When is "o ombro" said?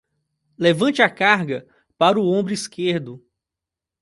2.19-2.51